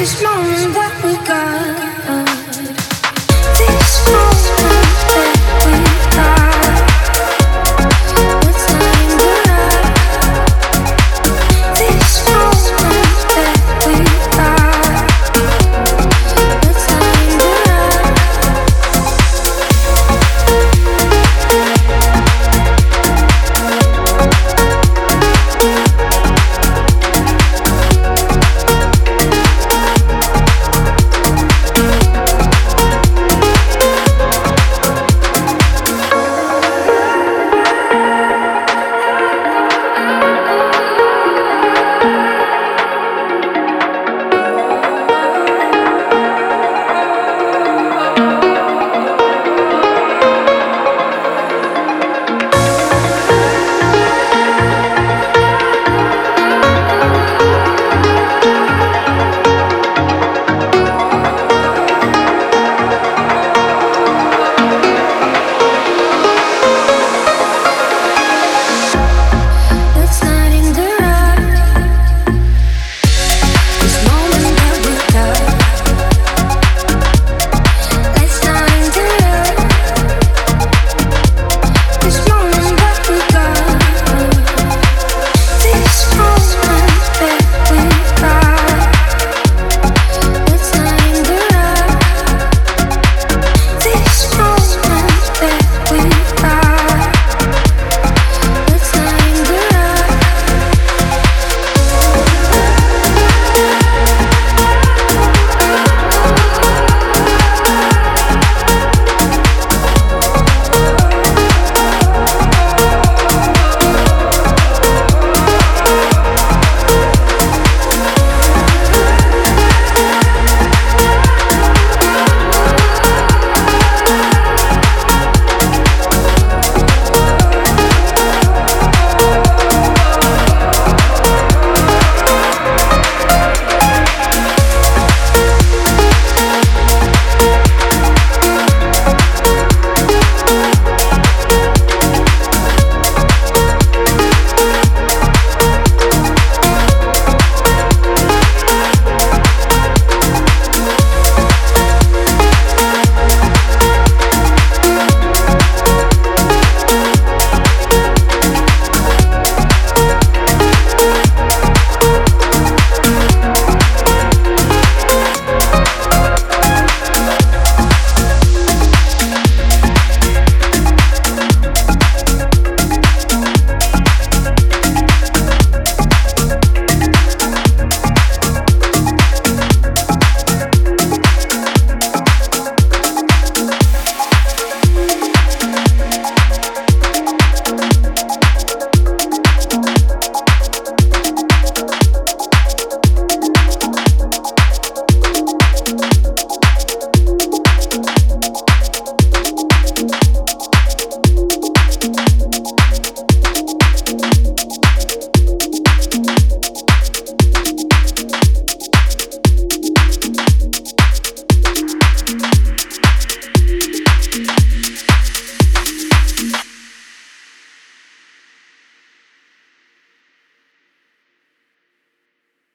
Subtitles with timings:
[0.00, 0.89] this moment.